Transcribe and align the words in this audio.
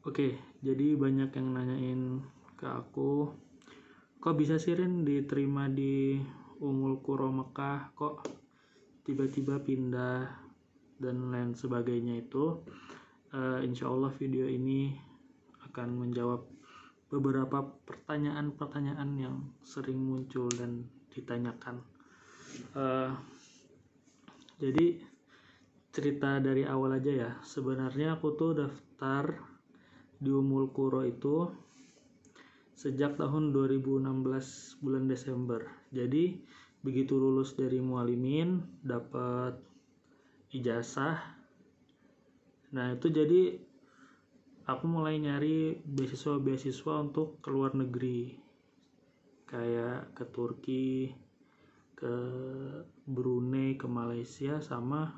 Oke, 0.00 0.32
jadi 0.64 0.96
banyak 0.96 1.28
yang 1.36 1.48
nanyain 1.52 2.24
ke 2.56 2.64
aku, 2.64 3.28
kok 4.16 4.32
bisa 4.32 4.56
sih 4.56 4.72
Rin 4.72 5.04
diterima 5.04 5.68
di 5.68 6.16
Umul 6.56 7.04
Kuro 7.04 7.28
Mekah, 7.28 7.92
kok 7.92 8.24
tiba-tiba 9.04 9.60
pindah 9.60 10.24
dan 10.96 11.28
lain 11.28 11.52
sebagainya 11.52 12.16
itu. 12.16 12.64
Uh, 13.28 13.60
insya 13.60 13.92
Allah 13.92 14.08
video 14.16 14.48
ini 14.48 14.96
akan 15.68 16.00
menjawab 16.00 16.48
beberapa 17.12 17.68
pertanyaan-pertanyaan 17.84 19.10
yang 19.20 19.36
sering 19.60 20.00
muncul 20.00 20.48
dan 20.48 20.88
ditanyakan. 21.12 21.84
Uh, 22.72 23.12
jadi 24.56 24.96
cerita 25.92 26.40
dari 26.40 26.64
awal 26.64 26.96
aja 26.96 27.12
ya. 27.12 27.30
Sebenarnya 27.44 28.16
aku 28.16 28.32
tuh 28.32 28.64
daftar 28.64 29.49
di 30.20 30.28
Umul 30.28 30.68
Kuro 30.68 31.00
itu 31.02 31.48
sejak 32.76 33.16
tahun 33.16 33.56
2016 33.56 34.84
bulan 34.84 35.08
Desember. 35.08 35.64
Jadi 35.88 36.36
begitu 36.84 37.16
lulus 37.16 37.56
dari 37.56 37.80
mualimin 37.80 38.60
dapat 38.84 39.56
ijazah. 40.52 41.16
Nah, 42.76 42.96
itu 42.96 43.08
jadi 43.08 43.56
aku 44.68 44.84
mulai 44.86 45.16
nyari 45.20 45.80
beasiswa-beasiswa 45.84 46.94
untuk 47.00 47.40
ke 47.40 47.48
luar 47.48 47.72
negeri. 47.72 48.36
Kayak 49.48 50.14
ke 50.14 50.24
Turki, 50.30 51.10
ke 51.96 52.14
Brunei, 53.04 53.76
ke 53.76 53.84
Malaysia 53.90 54.62
sama 54.64 55.10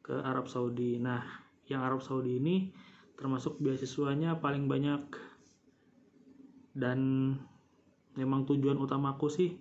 ke 0.00 0.16
Arab 0.16 0.48
Saudi. 0.48 0.96
Nah, 0.96 1.20
yang 1.68 1.84
Arab 1.84 2.00
Saudi 2.00 2.40
ini 2.40 2.56
termasuk 3.20 3.60
beasiswanya 3.60 4.40
paling 4.40 4.64
banyak. 4.64 5.04
Dan 6.72 6.98
memang 8.16 8.48
tujuan 8.48 8.80
utamaku 8.80 9.28
sih 9.28 9.60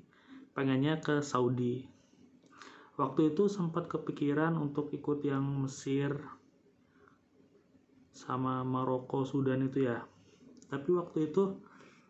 pengennya 0.55 1.03
ke 1.03 1.19
Saudi. 1.19 1.83
Waktu 2.95 3.35
itu 3.35 3.51
sempat 3.51 3.91
kepikiran 3.91 4.55
untuk 4.55 4.91
ikut 4.95 5.23
yang 5.27 5.43
Mesir 5.43 6.15
sama 8.15 8.63
Maroko 8.63 9.23
Sudan 9.23 9.67
itu 9.67 9.87
ya. 9.87 10.03
Tapi 10.67 10.89
waktu 10.95 11.31
itu 11.31 11.59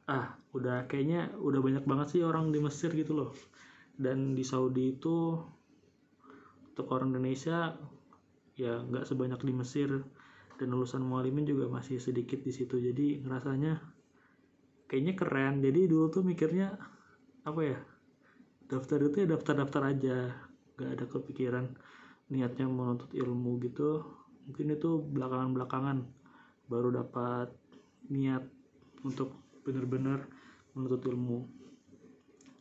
ah 0.09 0.33
udah 0.57 0.89
kayaknya 0.89 1.29
udah 1.37 1.61
banyak 1.61 1.85
banget 1.85 2.17
sih 2.17 2.21
orang 2.25 2.49
di 2.49 2.57
Mesir 2.57 2.89
gitu 2.93 3.13
loh. 3.13 3.31
Dan 3.93 4.33
di 4.33 4.41
Saudi 4.41 4.97
itu 4.97 5.37
untuk 6.73 6.87
orang 6.89 7.13
Indonesia 7.13 7.77
ya 8.57 8.81
nggak 8.81 9.05
sebanyak 9.05 9.39
di 9.45 9.53
Mesir 9.53 9.89
dan 10.59 10.75
lulusan 10.75 10.99
mualimin 10.99 11.47
juga 11.47 11.71
masih 11.71 12.03
sedikit 12.03 12.43
di 12.43 12.51
situ. 12.51 12.75
Jadi 12.75 13.23
ngerasanya 13.23 13.79
kayaknya 14.91 15.13
keren. 15.15 15.63
Jadi 15.63 15.87
dulu 15.87 16.11
tuh 16.11 16.23
mikirnya 16.27 16.75
apa 17.47 17.61
ya 17.63 17.79
daftar 18.67 19.07
itu 19.07 19.23
ya 19.23 19.27
daftar-daftar 19.31 19.81
aja. 19.95 20.17
Gak 20.75 20.89
ada 20.99 21.05
kepikiran 21.07 21.65
niatnya 22.27 22.67
menuntut 22.67 23.15
ilmu 23.15 23.55
gitu. 23.63 24.03
Mungkin 24.51 24.75
itu 24.75 24.99
belakangan-belakangan 24.99 26.03
baru 26.67 26.91
dapat 26.91 27.55
niat 28.11 28.43
untuk 29.07 29.31
benar-benar 29.63 30.27
menuntut 30.75 31.07
ilmu. 31.07 31.47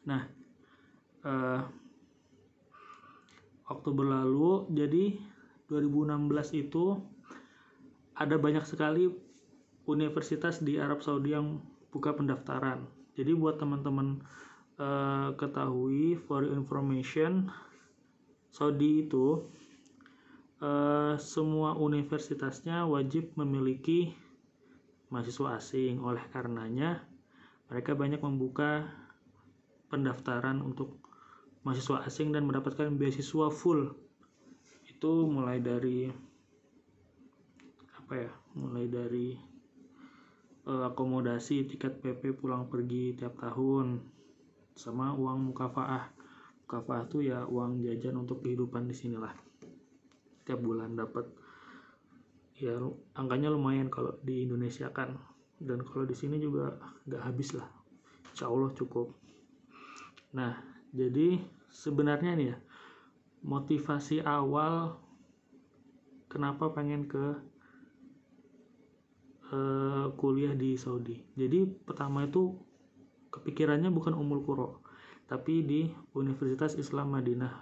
Nah 0.07 0.23
uh, 1.27 1.67
waktu 3.69 3.91
berlalu 3.91 4.71
jadi 4.73 5.19
2016 5.69 6.63
itu 6.65 6.97
ada 8.19 8.35
banyak 8.35 8.67
sekali 8.67 9.07
universitas 9.87 10.59
di 10.59 10.77
Arab 10.77 11.01
Saudi 11.01 11.33
yang 11.33 11.63
buka 11.95 12.13
pendaftaran. 12.13 12.85
Jadi 13.15 13.33
buat 13.33 13.57
teman-teman 13.63 14.21
uh, 14.79 15.33
ketahui 15.39 16.19
for 16.29 16.45
information 16.45 17.49
Saudi 18.51 19.07
itu 19.07 19.47
uh, 20.61 21.15
semua 21.17 21.79
universitasnya 21.79 22.85
wajib 22.85 23.33
memiliki 23.39 24.13
mahasiswa 25.09 25.57
asing. 25.57 26.03
Oleh 26.03 26.23
karenanya 26.35 27.01
mereka 27.71 27.95
banyak 27.95 28.21
membuka 28.21 28.89
pendaftaran 29.89 30.61
untuk 30.61 31.01
mahasiswa 31.65 32.05
asing 32.05 32.35
dan 32.35 32.45
mendapatkan 32.45 32.93
beasiswa 32.99 33.49
full. 33.49 33.95
Itu 34.89 35.29
mulai 35.31 35.63
dari 35.63 36.28
apa 38.09 38.25
ya 38.25 38.33
mulai 38.57 38.89
dari 38.89 39.37
uh, 40.65 40.89
akomodasi 40.89 41.69
tiket 41.69 42.01
PP 42.01 42.41
pulang 42.41 42.65
pergi 42.65 43.13
tiap 43.13 43.37
tahun 43.37 44.01
sama 44.73 45.13
uang 45.13 45.53
mukafaah. 45.53 46.09
Mukafaah 46.65 47.05
tuh 47.05 47.21
ya 47.21 47.45
uang 47.45 47.85
jajan 47.85 48.17
untuk 48.17 48.41
kehidupan 48.41 48.89
di 48.89 48.97
sinilah 48.97 49.37
tiap 50.49 50.57
bulan 50.65 50.97
dapat 50.97 51.29
ya 52.57 52.81
angkanya 53.13 53.53
lumayan 53.53 53.93
kalau 53.93 54.17
di 54.25 54.49
Indonesia 54.49 54.89
kan. 54.89 55.13
Dan 55.61 55.85
kalau 55.85 56.09
di 56.09 56.17
sini 56.17 56.41
juga 56.41 56.81
nggak 57.05 57.23
habis 57.29 57.53
lah. 57.53 57.69
Insya 58.33 58.49
Allah 58.49 58.73
cukup. 58.73 59.13
Nah 60.33 60.57
jadi 60.97 61.37
sebenarnya 61.69 62.33
nih 62.41 62.49
ya 62.53 62.57
motivasi 63.45 64.25
awal 64.25 64.97
kenapa 66.33 66.73
pengen 66.73 67.05
ke 67.05 67.37
uh, 69.53 70.13
kuliah 70.17 70.53
di 70.53 70.77
Saudi. 70.77 71.17
Jadi 71.37 71.65
pertama 71.65 72.25
itu 72.25 72.57
kepikirannya 73.33 73.93
bukan 73.93 74.17
Umul 74.17 74.45
Qura, 74.45 74.69
tapi 75.29 75.65
di 75.65 75.89
Universitas 76.17 76.77
Islam 76.77 77.13
Madinah 77.13 77.53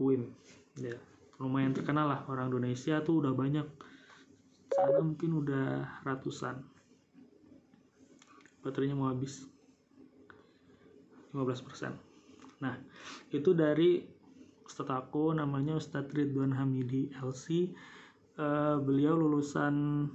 UIM. 0.00 0.28
Ya, 0.76 0.98
lumayan 1.38 1.72
terkenal 1.72 2.10
lah 2.10 2.20
orang 2.26 2.50
Indonesia 2.52 3.00
tuh 3.04 3.24
udah 3.24 3.32
banyak. 3.32 3.66
Sana 4.74 5.00
mungkin 5.00 5.38
udah 5.38 6.02
ratusan. 6.02 6.58
Baterainya 8.64 8.98
mau 8.98 9.12
habis. 9.12 9.46
15%. 11.34 11.94
Nah, 12.62 12.78
itu 13.34 13.50
dari 13.54 14.06
Ustadz 14.64 14.94
aku 14.94 15.34
namanya 15.34 15.76
Ustadz 15.76 16.14
Ridwan 16.14 16.54
Hamidi 16.54 17.10
LC. 17.18 17.74
Uh, 18.34 18.82
beliau 18.82 19.14
lulusan 19.14 20.06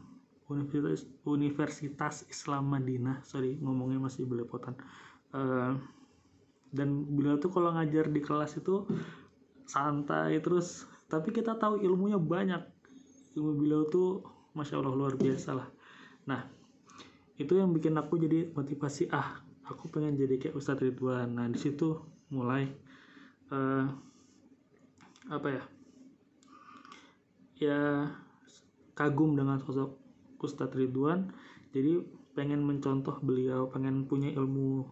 Universitas, 0.50 1.06
Universitas 1.30 2.16
Islam 2.26 2.74
Madinah. 2.74 3.22
Sorry 3.22 3.62
ngomongnya 3.62 4.02
masih 4.02 4.26
belepotan. 4.26 4.74
Uh, 5.30 5.78
dan 6.74 7.06
beliau 7.06 7.38
tuh 7.38 7.54
kalau 7.54 7.74
ngajar 7.74 8.10
di 8.10 8.22
kelas 8.22 8.58
itu 8.58 8.90
santai 9.70 10.42
terus. 10.42 10.90
Tapi 11.06 11.30
kita 11.30 11.54
tahu 11.58 11.82
ilmunya 11.86 12.18
banyak. 12.18 12.66
Ilmu 13.38 13.52
beliau 13.62 13.86
tuh 13.86 14.26
masya 14.58 14.82
Allah 14.82 14.94
luar 14.98 15.14
biasa 15.14 15.54
lah. 15.54 15.70
Nah 16.26 16.42
itu 17.38 17.54
yang 17.56 17.70
bikin 17.72 17.96
aku 17.96 18.18
jadi 18.18 18.50
motivasi 18.52 19.08
ah 19.14 19.40
aku 19.70 19.88
pengen 19.94 20.18
jadi 20.18 20.42
kayak 20.42 20.58
Ustadz 20.58 20.82
Ridwan. 20.82 21.38
Nah 21.38 21.46
di 21.46 21.62
situ 21.62 22.02
mulai 22.34 22.66
uh, 23.54 23.86
apa 25.30 25.48
ya? 25.54 25.64
Ya 27.60 27.82
kagum 28.98 29.38
dengan 29.38 29.62
sosok 29.62 30.09
Ustadz 30.40 30.76
Ridwan. 30.76 31.30
Jadi 31.70 32.02
pengen 32.34 32.64
mencontoh 32.64 33.20
beliau 33.20 33.68
pengen 33.68 34.08
punya 34.08 34.32
ilmu 34.32 34.88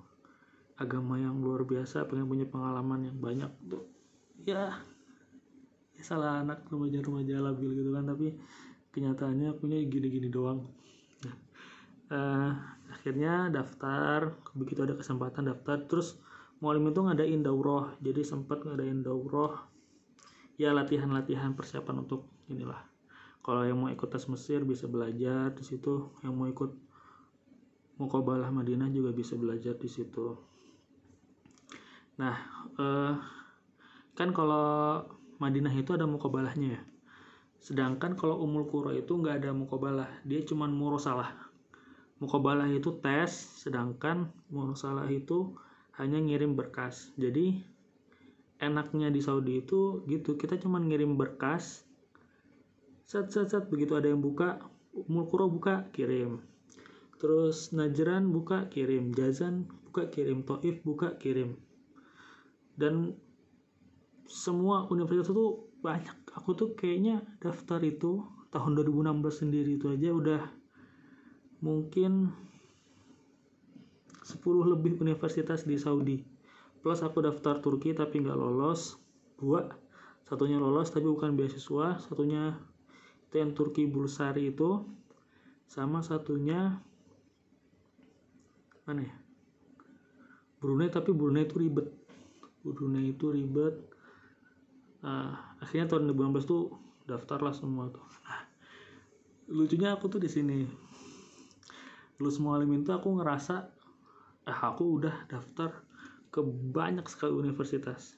agama 0.78 1.18
yang 1.18 1.42
luar 1.42 1.66
biasa 1.66 2.06
pengen 2.06 2.30
punya 2.30 2.46
pengalaman 2.46 3.10
yang 3.10 3.18
banyak 3.18 3.50
tuh. 3.66 3.88
Ya, 4.46 4.78
ya 5.98 6.04
salah 6.06 6.46
anak 6.46 6.70
remaja-remaja 6.70 7.42
labil 7.42 7.82
gitu 7.82 7.90
kan 7.96 8.06
tapi 8.06 8.38
kenyataannya 8.94 9.58
punya 9.58 9.82
gini-gini 9.88 10.30
doang. 10.30 10.68
Uh, 12.08 12.56
akhirnya 12.88 13.52
daftar 13.52 14.32
begitu 14.56 14.80
ada 14.88 14.96
kesempatan 14.96 15.52
daftar 15.52 15.84
terus 15.92 16.16
mualim 16.62 16.92
itu 16.94 17.02
ngadain 17.02 17.42
daurah. 17.42 17.96
Jadi 18.04 18.22
sempat 18.22 18.62
ngadain 18.64 19.02
daurah 19.02 19.66
ya 20.58 20.74
latihan-latihan 20.74 21.54
persiapan 21.54 22.06
untuk 22.06 22.26
inilah 22.50 22.97
kalau 23.48 23.64
yang 23.64 23.80
mau 23.80 23.88
ikut 23.88 24.12
tes 24.12 24.28
Mesir 24.28 24.68
bisa 24.68 24.92
belajar 24.92 25.56
di 25.56 25.64
situ. 25.64 26.12
Yang 26.20 26.34
mau 26.36 26.52
ikut 26.52 26.72
Mukobalah 27.98 28.52
Madinah 28.52 28.92
juga 28.92 29.16
bisa 29.16 29.40
belajar 29.40 29.80
di 29.80 29.88
situ. 29.88 30.36
Nah 32.20 32.36
eh, 32.76 33.16
kan 34.20 34.36
kalau 34.36 35.00
Madinah 35.40 35.72
itu 35.72 35.96
ada 35.96 36.04
mukobalahnya 36.04 36.76
ya. 36.76 36.82
Sedangkan 37.64 38.20
kalau 38.20 38.44
Umul 38.44 38.68
Qura 38.68 38.92
itu 38.92 39.16
nggak 39.16 39.42
ada 39.42 39.56
mukobalah 39.56 40.12
dia 40.28 40.44
cuma 40.44 40.68
murosalah. 40.68 41.32
Mukobalah 42.20 42.68
itu 42.68 43.00
tes 43.00 43.32
sedangkan 43.64 44.28
murosalah 44.52 45.08
itu 45.08 45.56
hanya 45.96 46.20
ngirim 46.20 46.54
berkas. 46.54 47.16
Jadi 47.16 47.64
enaknya 48.60 49.08
di 49.08 49.24
Saudi 49.24 49.64
itu 49.64 50.04
gitu. 50.06 50.36
Kita 50.36 50.60
cuma 50.60 50.84
ngirim 50.84 51.16
berkas 51.16 51.87
set 53.08 53.32
set 53.32 53.48
set. 53.50 53.72
Begitu 53.72 53.96
ada 53.96 54.12
yang 54.12 54.20
buka 54.20 54.60
Mulkuro 55.08 55.48
buka 55.48 55.88
kirim. 55.96 56.44
Terus 57.18 57.72
Najran 57.72 58.30
buka 58.30 58.68
kirim. 58.68 59.16
Jazan 59.16 59.66
buka 59.90 60.12
kirim. 60.12 60.44
Toif 60.44 60.84
buka 60.84 61.16
kirim. 61.16 61.56
Dan 62.78 63.16
semua 64.28 64.86
universitas 64.92 65.32
itu 65.32 65.66
banyak. 65.80 66.18
Aku 66.36 66.54
tuh 66.54 66.76
kayaknya 66.76 67.24
daftar 67.40 67.80
itu 67.82 68.22
tahun 68.52 68.78
2016 68.78 69.42
sendiri 69.46 69.80
itu 69.80 69.88
aja 69.90 70.10
udah 70.14 70.44
mungkin 71.64 72.34
10 74.28 74.44
lebih 74.44 75.00
universitas 75.00 75.64
di 75.64 75.80
Saudi. 75.80 76.22
Plus 76.84 77.00
aku 77.02 77.24
daftar 77.24 77.64
Turki 77.64 77.96
tapi 77.96 78.22
nggak 78.22 78.38
lolos. 78.38 79.00
Dua 79.40 79.66
satunya 80.28 80.60
lolos 80.60 80.92
tapi 80.92 81.08
bukan 81.08 81.34
beasiswa. 81.40 81.98
Satunya 82.04 82.58
yang 83.36 83.52
Turki 83.52 83.84
Bulsari 83.90 84.56
itu 84.56 84.88
sama 85.68 86.00
satunya 86.00 86.80
mana 88.88 89.04
ya? 89.04 89.16
Brunei 90.64 90.88
tapi 90.88 91.12
Brunei 91.12 91.44
itu 91.44 91.60
ribet. 91.60 91.92
Brunei 92.64 93.12
itu 93.12 93.30
ribet. 93.30 93.76
Uh, 95.04 95.36
akhirnya 95.62 95.92
tahun 95.92 96.10
2016 96.16 96.48
tuh 96.48 96.74
daftar 97.06 97.40
lah 97.44 97.54
semua 97.54 97.92
tuh. 97.92 98.04
Nah 98.26 98.42
lucunya 99.52 99.96
aku 99.96 100.12
tuh 100.12 100.24
di 100.24 100.32
sini. 100.32 100.68
Lu 102.18 102.32
semua 102.34 102.58
itu 102.64 102.92
aku 102.92 103.20
ngerasa 103.20 103.70
eh 104.48 104.60
aku 104.64 105.04
udah 105.04 105.28
daftar 105.28 105.84
ke 106.32 106.40
banyak 106.44 107.04
sekali 107.08 107.36
universitas 107.36 108.16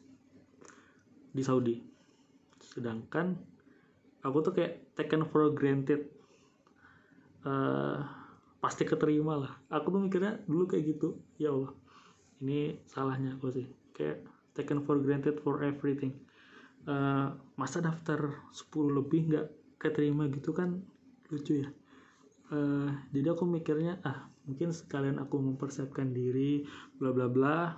di 1.34 1.42
Saudi. 1.46 1.82
Sedangkan 2.62 3.38
aku 4.26 4.38
tuh 4.46 4.54
kayak 4.56 4.96
taken 4.96 5.28
for 5.28 5.52
granted. 5.52 6.08
Uh, 7.44 8.04
pasti 8.60 8.84
keterima 8.84 9.40
lah. 9.40 9.54
Aku 9.72 9.92
tuh 9.92 10.04
mikirnya 10.04 10.44
dulu 10.44 10.68
kayak 10.68 10.98
gitu. 10.98 11.20
Ya 11.40 11.56
Allah 11.56 11.72
ini 12.40 12.80
salahnya 12.88 13.36
aku 13.36 13.52
sih. 13.52 13.68
Kayak 13.96 14.24
taken 14.56 14.84
for 14.84 15.00
granted 15.00 15.40
for 15.44 15.62
everything. 15.64 16.16
Uh, 16.88 17.36
masa 17.60 17.84
daftar 17.84 18.40
10 18.56 18.98
lebih 18.98 19.30
nggak 19.30 19.48
keterima 19.80 20.32
gitu 20.32 20.56
kan 20.56 20.80
lucu 21.30 21.64
ya. 21.64 21.70
Uh, 22.50 22.90
jadi 23.14 23.38
aku 23.38 23.46
mikirnya 23.46 24.02
ah 24.02 24.26
mungkin 24.50 24.74
sekalian 24.74 25.22
aku 25.22 25.38
mempersiapkan 25.38 26.10
diri 26.16 26.66
bla 26.98 27.14
bla 27.14 27.28
bla. 27.30 27.78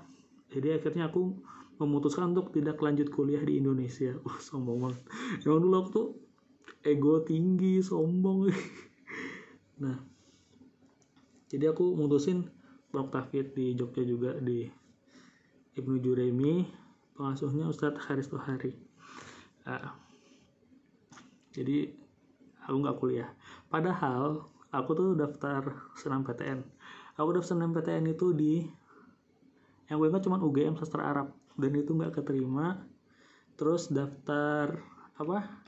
Jadi 0.54 0.78
akhirnya 0.78 1.10
aku 1.12 1.36
memutuskan 1.82 2.32
untuk 2.32 2.54
tidak 2.54 2.78
lanjut 2.78 3.10
kuliah 3.10 3.42
di 3.42 3.58
Indonesia. 3.60 4.16
Uh 4.28 4.38
sombong 4.40 4.88
banget. 4.88 5.02
Emang 5.44 5.60
dulu 5.66 5.76
aku 5.82 5.90
tuh 5.90 6.08
ego 6.82 7.22
tinggi 7.24 7.84
sombong. 7.84 8.48
Nah 9.82 9.98
jadi 11.52 11.74
aku 11.74 11.98
mutusin 11.98 12.48
blok 12.96 13.12
tafid 13.12 13.52
di 13.52 13.76
Jogja 13.76 14.06
juga 14.08 14.38
di 14.40 14.70
Ibnu 15.76 16.00
Juremi. 16.00 16.64
Pengasuhnya 17.12 17.68
Ustadz 17.68 18.08
Haris 18.08 18.32
Tohari. 18.32 18.72
Nah, 19.68 19.94
jadi 21.52 21.92
aku 22.66 22.78
nggak 22.82 22.98
kuliah. 22.98 23.30
Padahal 23.68 24.48
aku 24.72 24.96
tuh 24.96 25.10
daftar 25.20 25.92
senam 26.00 26.24
PTN 26.24 26.64
aku 27.20 27.38
daftar 27.38 27.54
senam 27.54 27.70
PTN 27.76 28.18
itu 28.18 28.32
di 28.32 28.64
yang 29.92 30.00
gue 30.00 30.08
ingat 30.08 30.24
cuma 30.24 30.40
UGM 30.40 30.80
sastra 30.80 31.04
Arab. 31.04 31.36
Dan 31.60 31.76
itu 31.76 31.92
nggak 31.92 32.24
keterima. 32.24 32.80
Terus 33.60 33.92
daftar 33.92 34.80
apa 35.20 35.61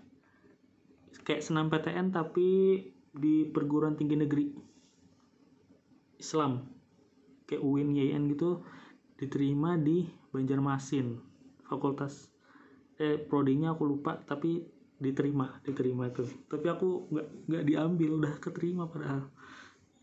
kayak 1.24 1.44
senam 1.44 1.72
PTN 1.72 2.12
tapi 2.12 2.80
di 3.14 3.48
perguruan 3.48 3.96
tinggi 3.96 4.16
negeri. 4.20 4.46
Islam. 6.20 6.64
Kayak 7.44 7.64
UIN 7.64 7.92
YN 7.92 8.32
gitu 8.32 8.64
diterima 9.20 9.76
di 9.76 10.08
Banjarmasin 10.32 11.20
fakultas. 11.68 12.32
Eh 13.00 13.20
prodinya 13.20 13.76
aku 13.76 13.84
lupa 13.88 14.20
tapi 14.24 14.64
diterima 15.00 15.60
diterima 15.68 16.08
itu. 16.08 16.24
Tapi 16.48 16.66
aku 16.72 17.12
nggak 17.12 17.28
nggak 17.52 17.64
diambil 17.68 18.10
udah 18.24 18.34
keterima 18.40 18.88
padahal. 18.88 19.28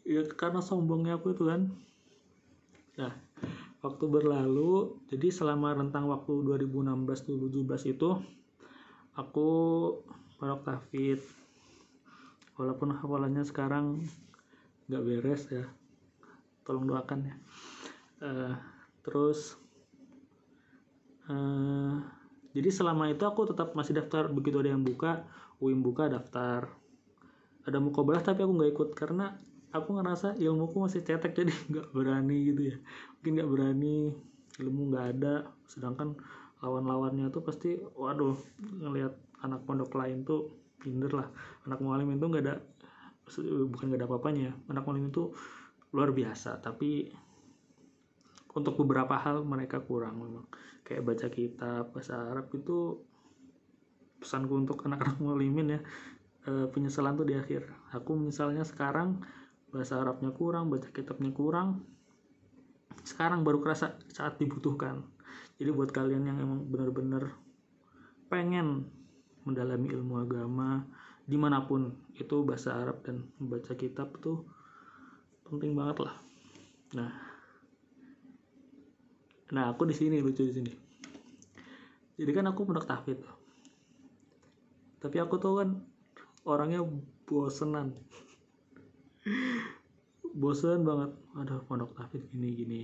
Ya 0.04 0.24
karena 0.28 0.60
sombongnya 0.60 1.16
aku 1.16 1.32
itu 1.32 1.48
kan. 1.48 1.72
Nah 3.00 3.14
waktu 3.80 4.04
berlalu 4.12 5.00
jadi 5.08 5.32
selama 5.32 5.72
rentang 5.72 6.04
waktu 6.12 6.44
2016-2017 6.44 7.96
itu 7.96 8.10
aku 9.16 9.50
pondok 10.40 10.64
tafid 10.64 11.20
walaupun 12.56 12.96
hafalannya 12.96 13.44
sekarang 13.44 14.00
nggak 14.88 15.04
beres 15.04 15.44
ya. 15.52 15.68
Tolong 16.64 16.88
doakan 16.88 17.28
ya. 17.28 17.34
Uh, 18.20 18.54
terus 19.04 19.60
uh, 21.28 22.00
jadi 22.56 22.68
selama 22.72 23.12
itu 23.12 23.22
aku 23.28 23.52
tetap 23.52 23.76
masih 23.76 24.00
daftar. 24.00 24.32
Begitu 24.32 24.64
ada 24.64 24.72
yang 24.72 24.82
buka 24.82 25.28
UIM 25.60 25.84
buka 25.84 26.08
daftar. 26.08 26.72
Ada 27.68 27.76
mukobalah 27.76 28.24
tapi 28.24 28.40
aku 28.40 28.52
nggak 28.56 28.72
ikut. 28.72 28.90
Karena 28.96 29.36
aku 29.70 29.94
ngerasa 30.00 30.40
ilmuku 30.40 30.76
masih 30.80 31.04
cetek 31.04 31.36
jadi 31.36 31.52
nggak 31.70 31.86
berani 31.92 32.36
gitu 32.48 32.62
ya. 32.74 32.76
Mungkin 33.20 33.30
nggak 33.38 33.50
berani 33.52 33.96
ilmu 34.58 34.82
nggak 34.90 35.06
ada. 35.16 35.34
Sedangkan 35.68 36.18
lawan-lawannya 36.60 37.32
tuh 37.32 37.40
pasti 37.40 37.78
waduh 37.96 38.36
ngelihat 38.58 39.16
anak 39.44 39.64
pondok 39.64 39.92
lain 39.96 40.24
tuh 40.24 40.50
pinter 40.80 41.12
lah. 41.12 41.28
Anak 41.68 41.80
mualim 41.84 42.12
itu 42.16 42.24
nggak 42.24 42.44
ada 42.44 42.56
bukan 43.68 43.84
nggak 43.92 44.00
ada 44.00 44.08
apa-apanya. 44.08 44.50
Anak 44.72 44.84
mualim 44.88 45.12
itu 45.12 45.32
luar 45.90 46.14
biasa 46.14 46.62
tapi 46.62 47.10
untuk 48.50 48.74
beberapa 48.82 49.14
hal 49.14 49.46
mereka 49.46 49.82
kurang 49.84 50.22
memang. 50.22 50.46
Kayak 50.82 51.06
baca 51.06 51.26
kitab 51.30 51.94
bahasa 51.94 52.18
Arab 52.18 52.50
itu 52.56 52.98
pesanku 54.18 54.58
untuk 54.58 54.82
anak-anak 54.86 55.18
mulimin 55.22 55.78
ya 55.78 55.80
e, 56.44 56.66
penyesalan 56.68 57.16
tuh 57.16 57.26
di 57.28 57.38
akhir. 57.38 57.68
Aku 57.94 58.18
misalnya 58.18 58.66
sekarang 58.66 59.22
bahasa 59.70 60.02
Arabnya 60.02 60.34
kurang 60.34 60.66
baca 60.66 60.90
kitabnya 60.90 61.30
kurang 61.30 61.86
sekarang 63.06 63.46
baru 63.46 63.62
kerasa 63.62 63.96
saat 64.12 64.36
dibutuhkan. 64.36 65.06
Jadi 65.56 65.70
buat 65.72 65.92
kalian 65.92 66.26
yang 66.26 66.38
emang 66.40 66.68
benar-benar 66.68 67.36
pengen 68.28 68.88
mendalami 69.50 69.90
ilmu 69.90 70.14
agama 70.22 70.86
di 71.26 71.34
mana 71.34 71.66
pun 71.66 71.90
itu 72.14 72.46
bahasa 72.46 72.78
Arab 72.78 73.02
dan 73.02 73.26
membaca 73.42 73.74
kitab 73.74 74.14
tuh 74.22 74.46
penting 75.46 75.74
banget 75.74 76.06
lah. 76.06 76.16
Nah 76.94 77.12
nah 79.50 79.74
aku 79.74 79.90
di 79.90 79.94
sini 79.94 80.22
lucu 80.22 80.46
di 80.46 80.54
sini. 80.54 80.72
Jadi 82.16 82.30
kan 82.30 82.46
aku 82.46 82.62
pondok 82.62 82.86
tahfid 82.86 83.18
tapi 85.00 85.16
aku 85.16 85.40
tuh 85.40 85.64
kan 85.64 85.68
orangnya 86.44 86.84
bosenan. 87.24 87.96
Bosen 90.40 90.84
banget. 90.84 91.10
Ada 91.34 91.64
pondok 91.64 91.96
tahfid 91.96 92.28
gini 92.28 92.52
gini 92.52 92.82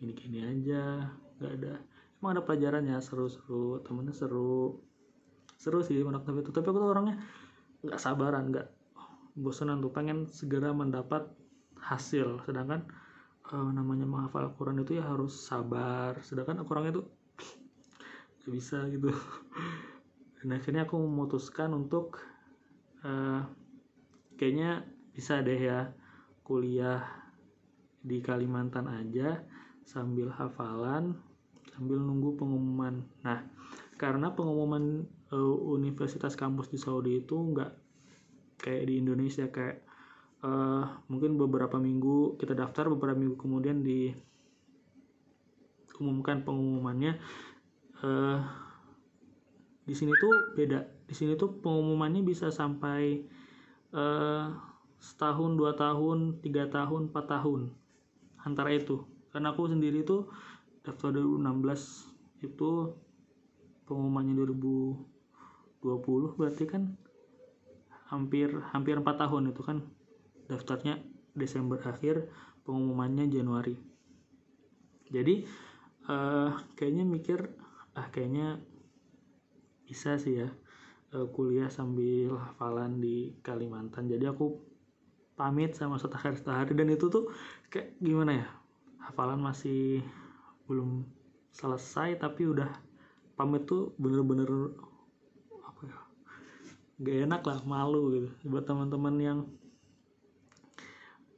gini 0.00 0.12
gini 0.16 0.38
aja. 0.42 1.12
Nggak 1.38 1.52
ada. 1.60 1.74
Emang 2.18 2.30
ada 2.34 2.42
pelajarannya 2.42 2.96
seru-seru 2.98 3.84
temennya 3.84 4.16
seru 4.16 4.80
seru 5.68 5.84
sih 5.84 6.00
pondok 6.00 6.24
tahfid 6.24 6.48
itu. 6.48 6.50
Tapi 6.56 6.66
aku 6.72 6.78
tuh 6.80 6.88
orangnya 6.88 7.20
nggak 7.84 8.00
sabaran 8.00 8.48
nggak 8.48 8.66
bosenan 9.36 9.84
tuh. 9.84 9.92
Pengen 9.92 10.24
segera 10.32 10.72
mendapat 10.72 11.28
hasil. 11.76 12.40
Sedangkan 12.48 12.88
uh, 13.52 13.70
namanya 13.76 14.08
menghafal 14.08 14.48
Al-Quran 14.48 14.80
itu 14.80 14.96
ya 14.96 15.04
harus 15.04 15.36
sabar. 15.36 16.16
Sedangkan 16.24 16.64
Al-Quran 16.64 16.88
itu 16.88 17.04
gak 18.40 18.52
bisa 18.56 18.88
gitu. 18.88 19.12
Dan 20.40 20.48
akhirnya 20.56 20.88
aku 20.88 20.96
memutuskan 20.96 21.76
untuk 21.76 22.24
uh, 23.04 23.44
kayaknya 24.40 24.88
bisa 25.12 25.44
deh 25.44 25.60
ya 25.60 25.92
kuliah 26.46 27.04
di 28.00 28.24
Kalimantan 28.24 28.88
aja 28.88 29.42
sambil 29.84 30.32
hafalan 30.32 31.18
sambil 31.74 31.98
nunggu 32.00 32.38
pengumuman. 32.38 33.04
Nah 33.26 33.44
karena 33.98 34.30
pengumuman 34.32 35.04
uh, 35.32 35.56
universitas 35.74 36.36
kampus 36.36 36.68
di 36.72 36.78
Saudi 36.80 37.20
itu 37.20 37.34
nggak 37.36 37.72
kayak 38.58 38.84
di 38.90 38.98
Indonesia 38.98 39.46
kayak 39.48 39.82
uh, 40.42 40.84
mungkin 41.10 41.38
beberapa 41.38 41.78
minggu 41.78 42.36
kita 42.38 42.54
daftar 42.54 42.90
beberapa 42.90 43.18
minggu 43.18 43.36
kemudian 43.38 43.82
diumumkan 45.94 46.42
pengumumannya. 46.42 47.18
Uh, 47.98 48.38
di 49.88 49.96
sini 49.96 50.12
tuh 50.20 50.52
beda. 50.54 50.84
Di 51.08 51.16
sini 51.16 51.32
tuh 51.40 51.64
pengumumannya 51.64 52.20
bisa 52.20 52.52
sampai 52.52 53.24
uh, 53.96 54.52
setahun 55.00 55.56
dua 55.56 55.72
tahun 55.74 56.44
tiga 56.44 56.68
tahun 56.68 57.08
empat 57.08 57.24
tahun. 57.32 57.72
Antara 58.44 58.70
itu. 58.76 59.08
Karena 59.32 59.56
aku 59.56 59.68
sendiri 59.68 60.04
tuh 60.04 60.28
daftar 60.84 61.12
2016 61.12 62.44
itu 62.44 62.96
pengumumannya 63.88 64.36
2020 65.88 66.36
berarti 66.36 66.64
kan 66.68 66.92
hampir 68.08 68.52
hampir 68.72 68.96
empat 68.96 69.24
tahun 69.24 69.52
itu 69.52 69.62
kan 69.64 69.84
daftarnya 70.48 71.00
Desember 71.36 71.76
akhir 71.80 72.28
pengumumannya 72.64 73.28
Januari. 73.28 73.76
Jadi 75.08 75.44
uh, 76.08 76.52
kayaknya 76.76 77.04
mikir 77.04 77.38
ah 77.96 78.08
kayaknya 78.12 78.60
bisa 79.88 80.20
sih 80.20 80.44
ya 80.44 80.48
uh, 81.16 81.26
kuliah 81.32 81.72
sambil 81.72 82.36
hafalan 82.36 83.00
di 83.00 83.36
Kalimantan. 83.44 84.08
Jadi 84.08 84.24
aku 84.28 84.56
pamit 85.38 85.76
sama 85.78 85.96
Ustadz 85.96 86.18
Haris 86.18 86.42
Tahari 86.42 86.74
dan 86.74 86.90
itu 86.90 87.06
tuh 87.06 87.30
kayak 87.70 87.94
gimana 88.02 88.42
ya 88.42 88.48
hafalan 88.98 89.38
masih 89.38 90.02
belum 90.66 91.06
selesai 91.54 92.18
tapi 92.18 92.50
udah 92.50 92.68
pamit 93.38 93.64
tuh 93.64 93.94
bener-bener 93.96 94.74
gak 96.98 97.16
enak 97.30 97.42
lah 97.46 97.58
malu 97.62 98.02
gitu. 98.14 98.28
Buat 98.50 98.66
teman-teman 98.66 99.14
yang 99.22 99.38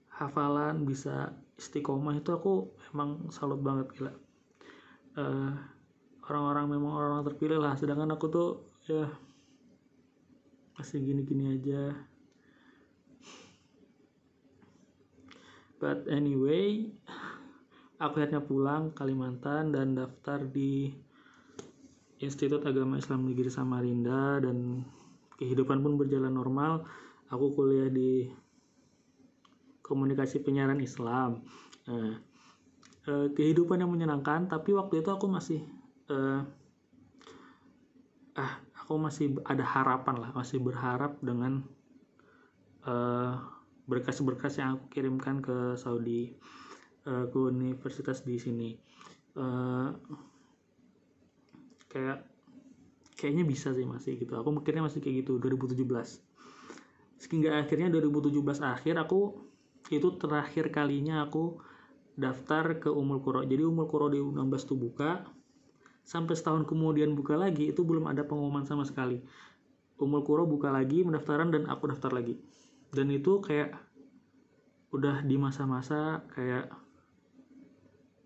hafalan 0.08 0.84
bisa 0.88 1.36
istiqomah 1.60 2.16
itu 2.16 2.32
aku 2.32 2.72
emang 2.92 3.28
salut 3.28 3.60
banget 3.60 3.88
gila. 3.92 4.12
Uh, 5.16 5.52
orang-orang 6.28 6.66
memang 6.76 6.92
orang-orang 6.96 7.26
terpilih 7.32 7.60
lah. 7.60 7.76
Sedangkan 7.76 8.12
aku 8.12 8.26
tuh 8.32 8.48
ya 8.88 9.08
masih 10.80 11.04
gini-gini 11.04 11.60
aja. 11.60 11.92
But 15.80 16.08
anyway 16.08 16.88
aku 18.00 18.16
akhirnya 18.16 18.40
pulang 18.40 18.96
Kalimantan 18.96 19.76
dan 19.76 19.92
daftar 19.92 20.40
di 20.40 20.88
Institut 22.20 22.64
Agama 22.64 23.00
Islam 23.00 23.28
Negeri 23.28 23.48
Samarinda 23.48 24.40
dan 24.40 24.84
kehidupan 25.40 25.80
pun 25.80 25.96
berjalan 25.96 26.36
normal. 26.36 26.84
Aku 27.32 27.56
kuliah 27.56 27.88
di 27.88 28.28
komunikasi 29.80 30.44
penyiaran 30.44 30.78
Islam. 30.84 31.40
Nah, 31.88 32.20
eh, 33.08 33.28
kehidupan 33.32 33.80
yang 33.80 33.90
menyenangkan, 33.90 34.46
tapi 34.52 34.76
waktu 34.76 35.00
itu 35.00 35.08
aku 35.08 35.26
masih 35.26 35.64
eh, 36.12 36.40
ah 38.36 38.52
aku 38.84 38.94
masih 39.00 39.40
ada 39.48 39.64
harapan 39.64 40.20
lah, 40.20 40.30
masih 40.36 40.60
berharap 40.60 41.16
dengan 41.24 41.64
eh, 42.84 43.34
berkas-berkas 43.88 44.60
yang 44.60 44.78
aku 44.78 44.86
kirimkan 44.92 45.40
ke 45.40 45.74
Saudi, 45.80 46.36
eh, 47.08 47.24
ke 47.26 47.38
universitas 47.40 48.22
di 48.22 48.36
sini. 48.36 48.70
Eh, 49.34 49.88
kayak 51.90 52.22
kayaknya 53.20 53.44
bisa 53.44 53.76
sih 53.76 53.84
masih 53.84 54.16
gitu. 54.16 54.32
Aku 54.40 54.48
mikirnya 54.48 54.80
masih 54.80 55.04
kayak 55.04 55.28
gitu 55.28 55.36
2017 55.36 55.84
sehingga 57.20 57.60
akhirnya 57.60 57.92
2017 57.92 58.64
akhir 58.64 58.96
aku 58.96 59.36
itu 59.92 60.08
terakhir 60.16 60.72
kalinya 60.72 61.28
aku 61.28 61.60
daftar 62.16 62.80
ke 62.80 62.88
Umul 62.88 63.20
Kuro 63.20 63.44
jadi 63.44 63.68
Umul 63.68 63.84
Kuro 63.92 64.08
di 64.08 64.16
16 64.16 64.40
tuh 64.64 64.80
buka 64.80 65.28
sampai 66.00 66.32
setahun 66.32 66.64
kemudian 66.64 67.12
buka 67.12 67.36
lagi 67.36 67.68
itu 67.68 67.84
belum 67.84 68.08
ada 68.08 68.24
pengumuman 68.24 68.64
sama 68.64 68.88
sekali. 68.88 69.20
Umul 70.00 70.24
Kuro 70.24 70.48
buka 70.48 70.72
lagi 70.72 71.04
pendaftaran 71.04 71.52
dan 71.52 71.68
aku 71.68 71.92
daftar 71.92 72.10
lagi. 72.10 72.40
Dan 72.90 73.12
itu 73.12 73.38
kayak 73.44 73.76
udah 74.90 75.22
di 75.22 75.36
masa-masa 75.38 76.24
kayak 76.34 76.66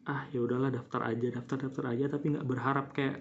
ah 0.08 0.24
ya 0.32 0.40
udahlah 0.40 0.72
daftar 0.72 1.12
aja 1.12 1.28
daftar 1.28 1.68
daftar 1.68 1.84
aja 1.92 2.08
tapi 2.08 2.32
nggak 2.32 2.46
berharap 2.48 2.92
kayak 2.96 3.20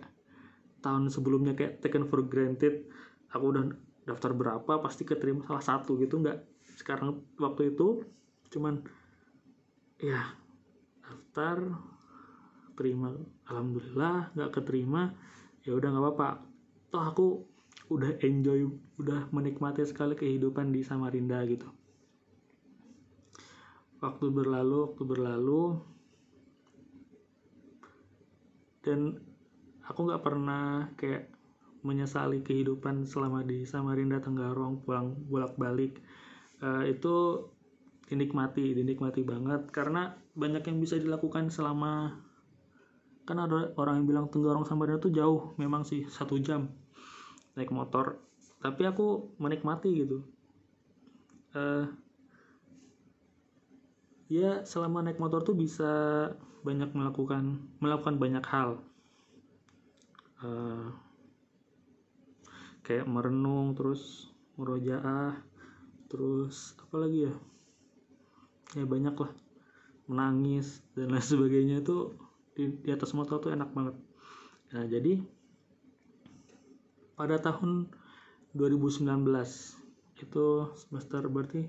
tahun 0.84 1.08
sebelumnya 1.08 1.56
kayak 1.56 1.80
taken 1.80 2.12
for 2.12 2.28
granted 2.28 2.84
aku 3.32 3.56
udah 3.56 3.64
daftar 4.04 4.36
berapa 4.36 4.84
pasti 4.84 5.08
keterima 5.08 5.48
salah 5.48 5.64
satu 5.64 5.96
gitu 5.98 6.20
nggak. 6.20 6.44
Sekarang 6.76 7.24
waktu 7.40 7.72
itu 7.72 8.04
cuman 8.52 8.84
ya 9.98 10.36
daftar 11.00 11.80
terima 12.76 13.16
alhamdulillah 13.48 14.36
nggak 14.36 14.52
keterima 14.52 15.16
ya 15.64 15.72
udah 15.74 15.88
nggak 15.90 16.04
apa-apa. 16.04 16.30
Toh 16.92 17.04
aku 17.04 17.28
udah 17.90 18.20
enjoy 18.20 18.68
udah 19.00 19.32
menikmati 19.32 19.88
sekali 19.88 20.20
kehidupan 20.20 20.76
di 20.76 20.84
Samarinda 20.84 21.40
gitu. 21.48 21.72
Waktu 24.04 24.26
berlalu 24.36 24.92
waktu 24.92 25.04
berlalu 25.08 25.80
dan 28.84 29.16
aku 29.88 30.00
nggak 30.08 30.24
pernah 30.24 30.88
kayak 30.96 31.28
menyesali 31.84 32.40
kehidupan 32.42 33.04
selama 33.04 33.44
di 33.44 33.68
Samarinda 33.68 34.24
Tenggarong 34.24 34.80
pulang 34.88 35.20
bolak 35.28 35.60
balik 35.60 36.00
uh, 36.64 36.88
itu 36.88 37.48
dinikmati 38.08 38.72
dinikmati 38.72 39.22
banget. 39.28 39.68
Karena 39.70 40.16
banyak 40.34 40.64
yang 40.64 40.80
bisa 40.80 40.96
dilakukan 40.96 41.52
selama 41.52 42.16
kan 43.24 43.40
ada 43.40 43.72
orang 43.80 44.04
yang 44.04 44.08
bilang 44.08 44.26
Tenggarong 44.32 44.64
Samarinda 44.64 45.04
tuh 45.04 45.12
jauh 45.12 45.56
memang 45.60 45.84
sih 45.84 46.08
satu 46.08 46.40
jam 46.40 46.72
naik 47.60 47.72
motor. 47.76 48.20
Tapi 48.64 48.88
aku 48.88 49.36
menikmati 49.44 49.92
gitu. 49.92 50.24
Uh, 51.54 51.86
ya 54.32 54.64
selama 54.64 55.04
naik 55.04 55.20
motor 55.20 55.44
tuh 55.44 55.54
bisa 55.54 55.92
banyak 56.64 56.96
melakukan 56.96 57.60
melakukan 57.84 58.16
banyak 58.18 58.42
hal 58.48 58.82
uh, 60.44 60.92
kayak 62.84 63.08
merenung 63.08 63.74
terus 63.74 64.30
murojaah 64.60 65.40
terus 66.12 66.78
apa 66.84 66.96
lagi 67.08 67.32
ya? 67.32 67.34
Ya 68.78 68.86
banyak 68.86 69.16
lah. 69.16 69.32
Menangis 70.06 70.84
dan 70.94 71.16
lain 71.16 71.24
sebagainya 71.24 71.82
itu 71.82 72.14
di, 72.54 72.70
di 72.84 72.90
atas 72.92 73.16
motor 73.16 73.40
tuh 73.40 73.56
enak 73.56 73.72
banget. 73.72 73.96
Nah 74.76 74.86
jadi 74.86 75.24
pada 77.16 77.40
tahun 77.40 77.88
2019 78.54 79.06
itu 80.22 80.46
semester 80.78 81.22
berarti 81.26 81.66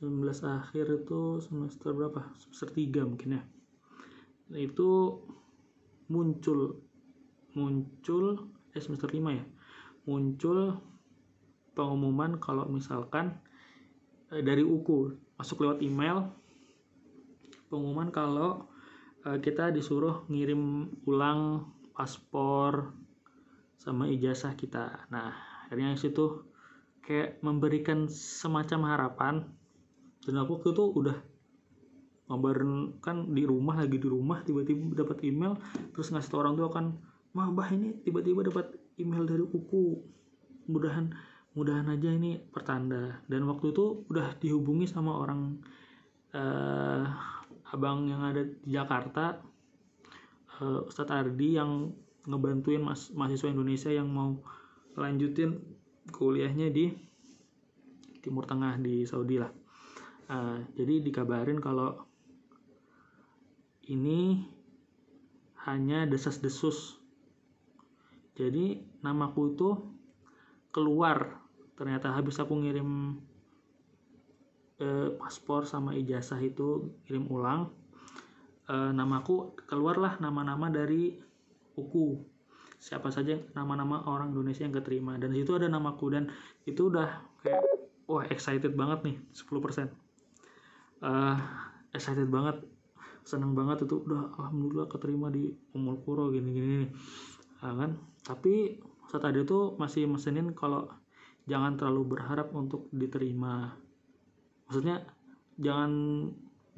19 0.00 0.22
akhir 0.46 0.86
itu 1.04 1.42
semester 1.42 1.90
berapa? 1.90 2.22
Semester 2.38 2.70
3 2.70 3.08
mungkin 3.08 3.40
ya. 3.40 3.42
Nah, 4.52 4.60
itu 4.60 5.18
muncul 6.06 6.78
muncul 7.52 8.52
eh 8.72 8.80
semester 8.80 9.08
5 9.08 9.38
ya 9.38 9.44
muncul 10.08 10.80
pengumuman 11.72 12.36
kalau 12.42 12.68
misalkan 12.68 13.38
eh, 14.32 14.42
dari 14.44 14.64
UKU 14.64 15.14
masuk 15.38 15.64
lewat 15.64 15.78
email 15.84 16.28
pengumuman 17.72 18.12
kalau 18.12 18.68
eh, 19.24 19.38
kita 19.40 19.72
disuruh 19.72 20.28
ngirim 20.28 20.92
ulang 21.08 21.72
paspor 21.92 22.92
sama 23.76 24.06
ijazah 24.08 24.54
kita. 24.54 25.08
Nah 25.10 25.34
akhirnya 25.66 25.96
situ 25.96 26.46
kayak 27.02 27.42
memberikan 27.42 28.06
semacam 28.06 28.80
harapan 28.94 29.34
dan 30.22 30.34
aku 30.38 30.70
tuh 30.70 30.94
udah 30.94 31.18
ngabarin 32.30 32.96
kan 33.02 33.34
di 33.34 33.42
rumah 33.42 33.82
lagi 33.82 33.98
di 33.98 34.06
rumah 34.06 34.40
tiba-tiba 34.46 35.02
dapat 35.02 35.26
email 35.26 35.58
terus 35.90 36.14
ngasih 36.14 36.30
tau 36.30 36.46
orang 36.46 36.54
tua 36.54 36.70
kan 36.70 36.94
mah 37.32 37.48
bah 37.52 37.68
ini 37.72 37.96
tiba-tiba 38.04 38.44
dapat 38.44 38.76
email 39.00 39.24
dari 39.24 39.44
Uku 39.44 40.00
mudahan 40.68 41.12
mudahan 41.52 41.88
aja 41.92 42.08
ini 42.12 42.40
pertanda. 42.40 43.20
Dan 43.28 43.48
waktu 43.48 43.72
itu 43.72 44.04
udah 44.08 44.36
dihubungi 44.40 44.88
sama 44.88 45.16
orang 45.16 45.60
uh, 46.32 47.04
abang 47.72 48.08
yang 48.08 48.24
ada 48.24 48.44
di 48.44 48.68
Jakarta 48.72 49.40
uh, 50.60 50.88
Ustadz 50.88 51.12
Ardi 51.12 51.56
yang 51.56 51.92
ngebantuin 52.28 52.80
mas 52.80 53.10
mahasiswa 53.12 53.50
Indonesia 53.50 53.90
yang 53.90 54.08
mau 54.08 54.38
lanjutin 54.94 55.58
kuliahnya 56.12 56.70
di 56.70 56.92
Timur 58.22 58.46
Tengah 58.46 58.78
di 58.78 59.02
Saudi 59.08 59.40
lah. 59.40 59.50
Uh, 60.30 60.62
jadi 60.78 61.02
dikabarin 61.02 61.58
kalau 61.58 62.06
ini 63.90 64.46
hanya 65.66 66.06
desas-desus 66.06 67.01
jadi 68.32 68.80
namaku 69.04 69.52
itu 69.52 69.70
keluar. 70.72 71.44
Ternyata 71.76 72.16
habis 72.16 72.40
aku 72.40 72.56
ngirim 72.64 73.20
eh, 74.80 75.08
paspor 75.20 75.68
sama 75.68 75.92
ijazah 75.92 76.40
itu 76.40 76.96
kirim 77.04 77.28
ulang 77.28 77.68
eh, 78.72 78.90
namaku 78.92 79.52
keluarlah 79.68 80.16
nama-nama 80.18 80.72
dari 80.72 81.20
UKU 81.76 82.32
siapa 82.82 83.14
saja 83.14 83.38
nama-nama 83.54 84.02
orang 84.08 84.32
Indonesia 84.32 84.64
yang 84.64 84.74
keterima. 84.74 85.20
Dan 85.20 85.36
situ 85.36 85.52
ada 85.54 85.68
namaku. 85.68 86.16
Dan 86.16 86.32
itu 86.64 86.88
udah 86.88 87.20
kayak 87.44 87.62
wah 88.08 88.24
excited 88.26 88.74
banget 88.74 89.06
nih 89.06 89.16
10% 89.30 89.46
uh, 89.46 89.88
eh, 91.06 91.38
excited 91.94 92.26
banget 92.32 92.64
seneng 93.22 93.52
banget 93.54 93.84
itu. 93.86 94.02
Udah 94.02 94.34
alhamdulillah 94.40 94.88
keterima 94.88 95.28
di 95.28 95.52
Umul 95.76 96.00
Puro 96.00 96.32
gini 96.32 96.50
gini 96.50 96.88
nah, 97.62 97.74
kan? 97.78 97.90
Tapi 98.26 98.82
saat 99.08 99.22
ada 99.22 99.40
itu 99.40 99.78
masih 99.78 100.10
mesenin 100.10 100.50
kalau 100.52 100.90
jangan 101.46 101.78
terlalu 101.78 102.16
berharap 102.18 102.50
untuk 102.54 102.90
diterima. 102.94 103.74
Maksudnya 104.66 105.06
jangan 105.58 105.92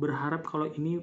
berharap 0.01 0.43
kalau 0.45 0.67
ini 0.73 0.99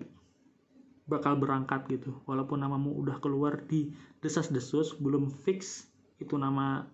bakal 1.07 1.35
berangkat 1.39 1.87
gitu. 1.87 2.19
Walaupun 2.27 2.61
namamu 2.61 2.93
udah 2.95 3.19
keluar 3.19 3.63
di 3.65 3.91
desas-desus 4.21 4.97
belum 4.99 5.29
fix 5.31 5.87
itu 6.21 6.37
namanya 6.37 6.87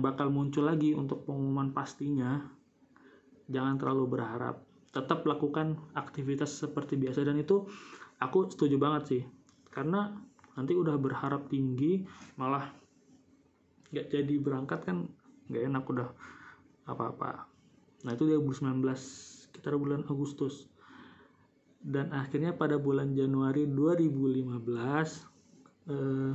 bakal 0.00 0.28
muncul 0.28 0.66
lagi 0.66 0.96
untuk 0.96 1.28
pengumuman 1.28 1.70
pastinya. 1.70 2.40
Jangan 3.52 3.76
terlalu 3.76 4.16
berharap. 4.16 4.64
Tetap 4.92 5.24
lakukan 5.28 5.76
aktivitas 5.92 6.62
seperti 6.62 6.96
biasa. 6.96 7.24
Dan 7.24 7.40
itu 7.40 7.68
aku 8.20 8.48
setuju 8.48 8.76
banget 8.80 9.02
sih. 9.08 9.22
Karena 9.68 10.12
nanti 10.56 10.72
udah 10.76 10.96
berharap 11.00 11.48
tinggi 11.48 12.04
malah 12.36 12.68
nggak 13.92 14.08
jadi 14.08 14.34
berangkat 14.40 14.80
kan 14.88 15.08
nggak 15.52 15.64
enak 15.68 15.84
udah 15.84 16.08
apa-apa. 16.88 17.46
Nah 18.02 18.10
itu 18.16 18.24
2019 18.26 18.82
sekitar 19.48 19.76
bulan 19.78 20.02
Agustus. 20.08 20.66
Dan 21.82 22.14
akhirnya 22.14 22.54
pada 22.54 22.78
bulan 22.78 23.10
Januari 23.12 23.66
2015 23.66 24.62
eh, 25.90 26.34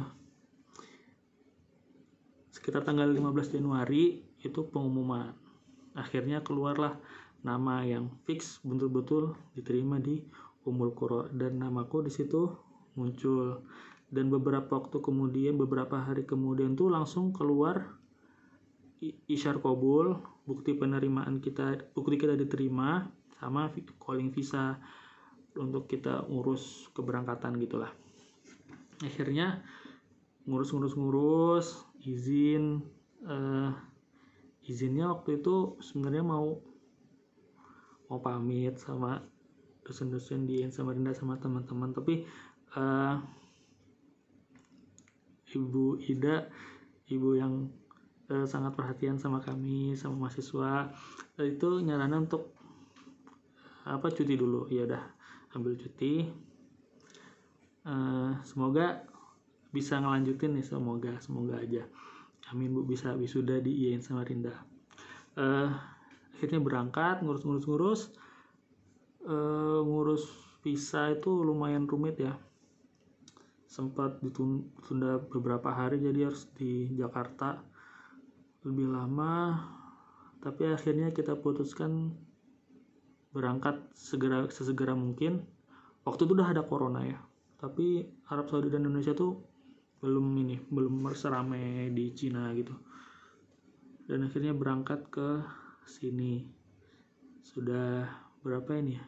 sekitar 2.52 2.84
tanggal 2.84 3.08
15 3.08 3.56
Januari 3.56 4.22
itu 4.44 4.62
pengumuman. 4.68 5.32
Akhirnya 5.96 6.44
keluarlah 6.44 7.00
nama 7.48 7.80
yang 7.88 8.12
fix 8.28 8.60
betul-betul 8.62 9.40
diterima 9.56 10.04
di 10.04 10.20
Umul 10.68 10.92
Kuro 10.92 11.32
dan 11.32 11.64
namaku 11.64 12.04
di 12.04 12.12
situ 12.12 12.52
muncul 13.00 13.64
dan 14.08 14.32
beberapa 14.32 14.80
waktu 14.80 15.04
kemudian 15.04 15.60
beberapa 15.60 16.00
hari 16.00 16.24
kemudian 16.24 16.80
tuh 16.80 16.88
langsung 16.88 17.36
keluar 17.36 18.00
isyar 19.28 19.60
kobul 19.60 20.18
bukti 20.48 20.74
penerimaan 20.74 21.44
kita 21.44 21.92
bukti 21.92 22.16
kita 22.18 22.34
diterima 22.34 23.12
sama 23.38 23.70
calling 24.02 24.34
visa 24.34 24.80
untuk 25.58 25.90
kita 25.90 26.26
ngurus 26.30 26.90
keberangkatan 26.94 27.58
gitulah. 27.62 27.92
Akhirnya 29.02 29.62
ngurus-ngurus-ngurus 30.50 31.86
izin 32.02 32.82
uh, 33.26 33.74
izinnya 34.66 35.12
waktu 35.12 35.42
itu 35.42 35.78
sebenarnya 35.82 36.24
mau 36.24 36.58
mau 38.08 38.20
pamit 38.24 38.80
sama 38.80 39.20
dosen-dosen 39.84 40.48
di 40.48 40.64
Samarinda 40.72 41.12
sama 41.14 41.36
teman-teman. 41.38 41.92
Tapi 41.92 42.24
uh, 42.80 43.20
Ibu 45.48 46.04
Ida 46.04 46.48
ibu 47.08 47.40
yang 47.40 47.72
uh, 48.28 48.44
sangat 48.44 48.76
perhatian 48.76 49.16
sama 49.16 49.40
kami 49.40 49.96
sama 49.96 50.28
mahasiswa 50.28 50.92
uh, 51.40 51.48
itu 51.48 51.80
nyaranin 51.80 52.28
untuk 52.28 52.52
apa 53.88 54.12
cuti 54.12 54.36
dulu. 54.36 54.68
Ya 54.68 54.84
udah 54.84 55.04
ambil 55.56 55.80
cuti. 55.80 56.28
Uh, 57.88 58.36
semoga 58.44 59.08
bisa 59.72 59.96
ngelanjutin 60.04 60.60
nih 60.60 60.66
semoga 60.68 61.16
semoga 61.24 61.64
aja. 61.64 61.88
Amin 62.52 62.76
bu 62.76 62.84
bisa 62.84 63.16
wisuda 63.16 63.60
di 63.60 63.72
IAIN 63.88 64.00
Samarinda. 64.00 64.56
Akhirnya 66.36 66.64
berangkat 66.64 67.20
ngurus-ngurus-ngurus. 67.20 68.16
Ngurus 69.84 70.24
visa 70.64 71.12
itu 71.12 71.44
lumayan 71.44 71.84
rumit 71.84 72.16
ya 72.24 72.40
sempat 73.78 74.18
ditunda 74.26 75.22
beberapa 75.30 75.70
hari 75.70 76.02
jadi 76.02 76.34
harus 76.34 76.50
di 76.58 76.90
Jakarta. 76.98 77.62
Lebih 78.66 78.90
lama 78.90 79.62
tapi 80.42 80.66
akhirnya 80.66 81.14
kita 81.14 81.38
putuskan 81.38 82.18
berangkat 83.30 83.78
segera 83.94 84.50
sesegera 84.50 84.98
mungkin. 84.98 85.46
Waktu 86.02 86.26
itu 86.26 86.34
udah 86.34 86.50
ada 86.50 86.66
corona 86.66 87.06
ya 87.06 87.22
tapi 87.58 88.06
Arab 88.30 88.54
Saudi 88.54 88.70
dan 88.70 88.86
Indonesia 88.86 89.18
tuh 89.18 89.34
belum 89.98 90.30
ini 90.46 90.62
belum 90.70 91.10
seramai 91.10 91.90
di 91.90 92.14
Cina 92.14 92.54
gitu. 92.54 92.74
Dan 94.06 94.30
akhirnya 94.30 94.54
berangkat 94.54 95.10
ke 95.10 95.42
sini. 95.90 96.46
Sudah 97.42 98.06
berapa 98.46 98.78
ini 98.78 98.96
ya? 98.96 99.06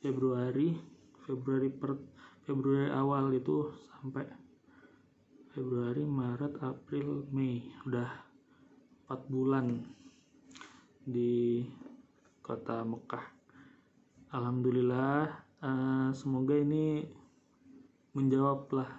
Februari 0.00 0.72
Februari 1.20 1.68
per 1.68 2.00
Februari 2.48 2.88
awal 2.88 3.36
itu 3.36 3.68
sampai 3.92 4.24
Februari 5.52 6.06
Maret 6.06 6.56
April 6.64 7.28
Mei. 7.34 7.68
Udah 7.84 8.08
4 9.10 9.26
bulan 9.28 9.76
di 11.04 11.66
kota 12.40 12.80
Mekah. 12.86 13.26
Alhamdulillah 14.30 15.26
uh, 15.60 16.08
semoga 16.14 16.54
ini 16.54 17.02
menjawab 18.14 18.70
lah 18.72 18.90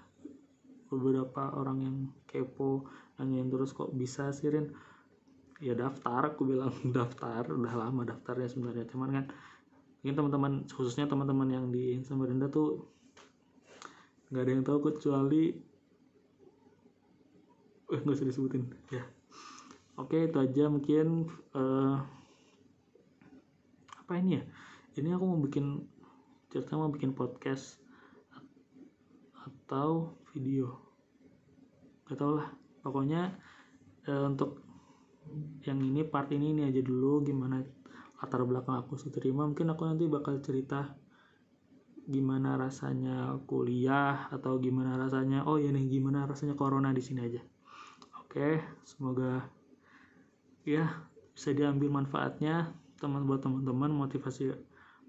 beberapa 0.92 1.56
orang 1.56 1.78
yang 1.82 1.98
kepo 2.28 2.84
nanyain 3.16 3.48
terus 3.48 3.72
kok 3.72 3.96
bisa 3.96 4.30
sih 4.36 4.52
Rin? 4.52 4.70
Ya 5.64 5.72
daftar 5.72 6.36
aku 6.36 6.44
bilang 6.46 6.76
daftar 6.98 7.48
udah 7.48 7.74
lama 7.74 8.04
daftarnya 8.04 8.52
sebenarnya. 8.52 8.86
Cuman 8.92 9.10
kan 9.16 9.26
mungkin 10.02 10.16
teman-teman 10.18 10.54
khususnya 10.68 11.08
teman-teman 11.08 11.48
yang 11.48 11.66
di 11.72 12.02
Samarinda 12.04 12.52
tuh 12.52 12.92
nggak 14.32 14.44
ada 14.48 14.52
yang 14.56 14.64
tahu 14.64 14.80
kecuali 14.80 15.52
eh 17.92 18.00
nggak 18.00 18.16
usah 18.16 18.28
disebutin. 18.32 18.64
Ya. 18.88 19.04
Oke 20.00 20.32
itu 20.32 20.38
aja 20.40 20.72
mungkin 20.72 21.28
uh, 21.52 22.00
apa 24.00 24.14
ini 24.24 24.40
ya? 24.40 24.44
Ini 24.96 25.20
aku 25.20 25.24
mau 25.28 25.40
bikin 25.44 25.84
cerita 26.48 26.80
mau 26.80 26.88
bikin 26.88 27.12
podcast 27.12 27.80
atau 29.44 30.16
video. 30.32 30.80
Gak 32.08 32.20
tau 32.20 32.40
lah. 32.40 32.52
Pokoknya 32.84 33.36
uh, 34.08 34.32
untuk 34.32 34.64
yang 35.68 35.80
ini 35.84 36.08
part 36.08 36.32
ini 36.32 36.56
ini 36.56 36.68
aja 36.68 36.80
dulu. 36.80 37.24
Gimana 37.28 37.60
latar 38.20 38.44
belakang 38.48 38.80
aku 38.80 38.96
terima. 39.12 39.44
Mungkin 39.48 39.72
aku 39.72 39.88
nanti 39.88 40.08
bakal 40.08 40.40
cerita 40.40 40.92
gimana 42.10 42.58
rasanya 42.58 43.38
kuliah 43.46 44.30
atau 44.34 44.58
gimana 44.58 44.98
rasanya 44.98 45.46
oh 45.46 45.62
ya 45.62 45.70
nih 45.70 45.86
gimana 45.86 46.26
rasanya 46.26 46.58
corona 46.58 46.90
di 46.90 47.04
sini 47.04 47.22
aja. 47.22 47.42
Oke 48.22 48.62
semoga 48.88 49.46
ya 50.66 50.88
bisa 51.34 51.54
diambil 51.54 51.90
manfaatnya. 51.92 52.74
Teman 53.02 53.26
buat 53.26 53.42
teman-teman 53.42 53.90
motivasi 53.90 54.54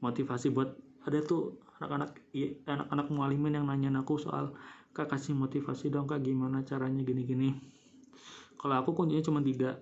motivasi 0.00 0.48
buat 0.48 0.72
ada 1.05 1.20
tuh 1.20 1.61
anak-anak 1.76 2.16
iya, 2.33 2.57
anak-anak 2.64 3.07
mualimin 3.12 3.61
yang 3.61 3.68
nanya 3.68 3.92
aku 4.00 4.16
soal 4.16 4.57
kak 4.96 5.12
kasih 5.12 5.37
motivasi 5.37 5.92
dong 5.92 6.09
kak 6.09 6.24
gimana 6.24 6.64
caranya 6.64 7.05
gini-gini. 7.05 7.52
Kalau 8.57 8.81
aku 8.81 8.96
kuncinya 8.96 9.20
cuma 9.24 9.44
tiga. 9.44 9.76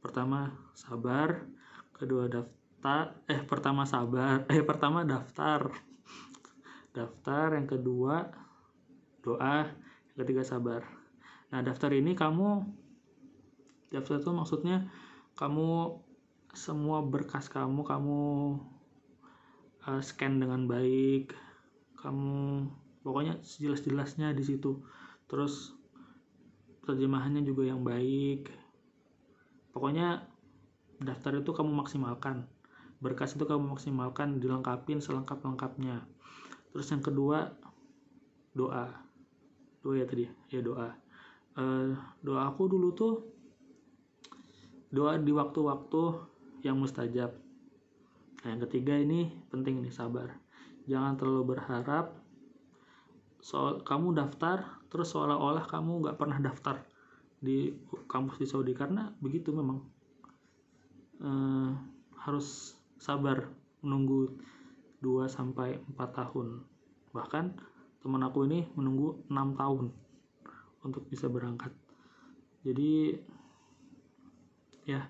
Pertama 0.00 0.52
sabar. 0.72 1.44
Kedua 1.92 2.26
daftar 2.26 3.14
eh 3.30 3.38
pertama 3.46 3.86
sabar 3.86 4.42
eh 4.50 4.58
pertama 4.66 5.06
daftar 5.06 5.70
daftar 6.92 7.56
yang 7.56 7.68
kedua 7.68 8.28
doa. 9.24 9.68
Yang 10.12 10.18
ketiga 10.28 10.42
sabar. 10.44 10.84
Nah 11.52 11.64
daftar 11.64 11.92
ini 11.96 12.12
kamu 12.12 12.68
daftar 13.92 14.20
itu 14.20 14.30
maksudnya 14.32 14.88
kamu 15.36 16.00
semua 16.52 17.00
berkas 17.00 17.48
kamu 17.48 17.80
kamu 17.80 18.20
uh, 19.88 20.02
scan 20.04 20.36
dengan 20.36 20.68
baik. 20.68 21.32
Kamu 21.96 22.68
pokoknya 23.00 23.40
sejelas-jelasnya 23.40 24.36
di 24.36 24.44
situ. 24.44 24.84
Terus 25.32 25.72
terjemahannya 26.84 27.40
juga 27.40 27.72
yang 27.72 27.80
baik. 27.80 28.52
Pokoknya 29.72 30.28
daftar 31.00 31.40
itu 31.40 31.56
kamu 31.56 31.72
maksimalkan. 31.72 32.44
Berkas 33.00 33.34
itu 33.34 33.48
kamu 33.48 33.74
maksimalkan 33.74 34.38
dilengkapin 34.38 35.00
selengkap-lengkapnya 35.00 36.04
terus 36.72 36.88
yang 36.88 37.04
kedua 37.04 37.52
doa. 38.56 38.88
Doa 39.84 39.94
ya 39.96 40.06
tadi 40.08 40.24
ya 40.48 40.60
doa. 40.64 40.88
Uh, 41.52 41.92
doa 42.24 42.48
aku 42.48 42.64
dulu 42.68 42.96
tuh 42.96 43.14
doa 44.92 45.16
di 45.20 45.32
waktu-waktu 45.32 46.02
yang 46.64 46.80
mustajab. 46.80 47.32
Nah 48.42 48.48
yang 48.48 48.62
ketiga 48.68 48.96
ini 48.96 49.32
penting 49.52 49.84
nih 49.84 49.92
sabar. 49.92 50.32
Jangan 50.88 51.16
terlalu 51.16 51.56
berharap 51.56 52.16
soal 53.42 53.82
kamu 53.82 54.14
daftar 54.14 54.82
terus 54.86 55.10
seolah-olah 55.10 55.66
kamu 55.66 56.06
nggak 56.06 56.16
pernah 56.20 56.38
daftar 56.38 56.84
di 57.42 57.72
kampus 58.08 58.40
di 58.40 58.46
Saudi. 58.46 58.72
Karena 58.72 59.12
begitu 59.20 59.52
memang 59.52 59.80
uh, 61.24 61.72
harus 62.22 62.76
sabar 63.02 63.50
menunggu 63.82 64.38
2 65.02 65.26
sampai 65.26 65.82
4 65.92 66.18
tahun. 66.18 66.62
Bahkan 67.10 67.44
teman 68.00 68.22
aku 68.22 68.46
ini 68.46 68.70
menunggu 68.78 69.26
6 69.26 69.60
tahun 69.60 69.86
untuk 70.86 71.02
bisa 71.10 71.26
berangkat. 71.26 71.74
Jadi 72.62 73.18
ya 74.86 75.02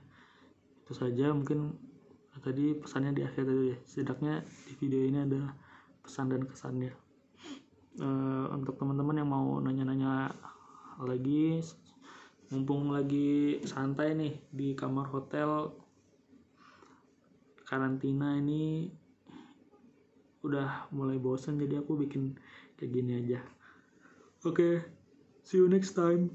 itu 0.83 0.93
saja 0.93 1.33
mungkin 1.33 1.77
tadi 2.41 2.77
pesannya 2.77 3.13
di 3.13 3.23
akhir 3.23 3.45
tadi 3.45 3.65
ya 3.73 3.79
setidaknya 3.85 4.35
di 4.67 4.73
video 4.81 5.01
ini 5.05 5.19
ada 5.25 5.53
pesan 6.03 6.33
dan 6.33 6.43
kesannya 6.49 6.93
uh, 8.01 8.51
untuk 8.53 8.77
teman-teman 8.81 9.21
yang 9.21 9.31
mau 9.31 9.61
nanya-nanya 9.63 10.33
lagi 11.01 11.61
mumpung 12.53 12.93
lagi 12.93 13.61
santai 13.65 14.13
nih 14.13 14.35
di 14.53 14.77
kamar 14.77 15.09
hotel 15.09 15.73
karantina 17.65 18.37
ini 18.37 18.93
udah 20.43 20.91
mulai 20.91 21.19
bosan 21.19 21.59
jadi 21.59 21.83
aku 21.83 21.99
bikin 21.99 22.35
kayak 22.79 22.91
gini 22.93 23.13
aja. 23.23 23.41
Oke 24.43 24.55
okay, 24.59 24.75
see 25.47 25.63
you 25.63 25.71
next 25.71 25.95
time 25.95 26.31